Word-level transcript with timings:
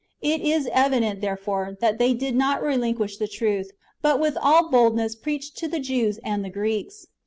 It 0.23 0.41
is 0.41 0.67
evident, 0.71 1.21
therefore, 1.21 1.77
that 1.79 1.99
they 1.99 2.15
did 2.15 2.35
not 2.35 2.63
rehnquish 2.63 3.19
the 3.19 3.27
truth, 3.27 3.69
but 4.01 4.19
^yith 4.19 4.35
all 4.41 4.71
boldness 4.71 5.15
preached 5.15 5.57
to 5.59 5.67
the 5.67 5.79
Jews 5.79 6.17
and 6.23 6.51
Greeks. 6.51 7.05